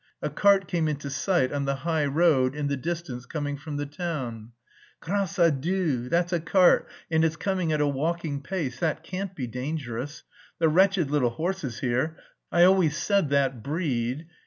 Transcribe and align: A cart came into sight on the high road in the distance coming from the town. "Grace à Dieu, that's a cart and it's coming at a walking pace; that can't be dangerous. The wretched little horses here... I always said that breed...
A 0.19 0.31
cart 0.31 0.67
came 0.67 0.87
into 0.87 1.11
sight 1.11 1.51
on 1.53 1.65
the 1.65 1.75
high 1.85 2.07
road 2.07 2.55
in 2.55 2.65
the 2.69 2.75
distance 2.75 3.27
coming 3.27 3.55
from 3.55 3.77
the 3.77 3.85
town. 3.85 4.51
"Grace 4.99 5.35
à 5.37 5.51
Dieu, 5.61 6.09
that's 6.09 6.33
a 6.33 6.39
cart 6.39 6.87
and 7.11 7.23
it's 7.23 7.35
coming 7.35 7.71
at 7.71 7.81
a 7.81 7.85
walking 7.85 8.41
pace; 8.41 8.79
that 8.79 9.03
can't 9.03 9.35
be 9.35 9.45
dangerous. 9.45 10.23
The 10.57 10.69
wretched 10.69 11.11
little 11.11 11.29
horses 11.29 11.81
here... 11.81 12.17
I 12.51 12.63
always 12.63 12.97
said 12.97 13.29
that 13.29 13.61
breed... 13.61 14.25